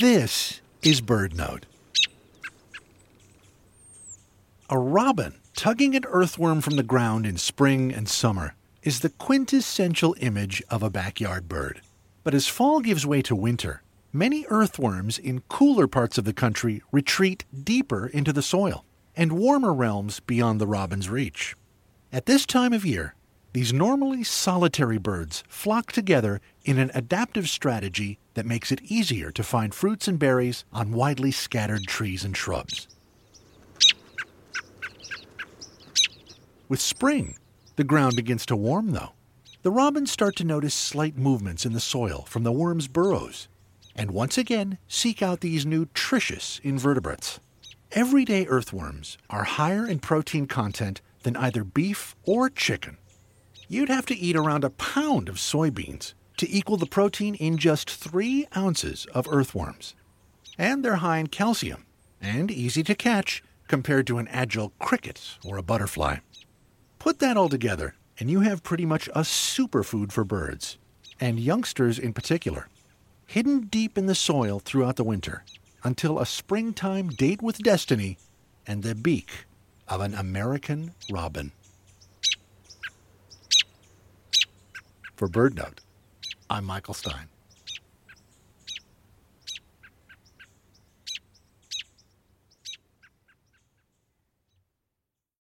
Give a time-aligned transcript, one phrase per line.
[0.00, 1.64] This is BirdNote.
[4.68, 10.16] A robin tugging an earthworm from the ground in spring and summer is the quintessential
[10.18, 11.80] image of a backyard bird.
[12.24, 13.82] But as fall gives way to winter,
[14.12, 18.84] many earthworms in cooler parts of the country retreat deeper into the soil
[19.14, 21.54] and warmer realms beyond the robin's reach.
[22.12, 23.14] At this time of year,
[23.52, 29.42] these normally solitary birds flock together in an adaptive strategy that makes it easier to
[29.42, 32.86] find fruits and berries on widely scattered trees and shrubs.
[36.68, 37.36] With spring,
[37.76, 39.12] the ground begins to warm, though.
[39.62, 43.48] The robins start to notice slight movements in the soil from the worms' burrows,
[43.96, 47.40] and once again seek out these nutritious invertebrates.
[47.92, 52.98] Everyday earthworms are higher in protein content than either beef or chicken.
[53.68, 57.90] You'd have to eat around a pound of soybeans to equal the protein in just
[57.90, 59.94] three ounces of earthworms.
[60.58, 61.86] And they're high in calcium
[62.20, 66.18] and easy to catch compared to an agile cricket or a butterfly.
[66.98, 70.78] Put that all together, and you have pretty much a superfood for birds,
[71.20, 72.68] and youngsters in particular,
[73.26, 75.44] hidden deep in the soil throughout the winter
[75.82, 78.16] until a springtime date with destiny
[78.66, 79.44] and the beak
[79.86, 81.52] of an American robin.
[85.16, 85.78] For BirdNote,
[86.54, 87.33] I'm Michael Stein.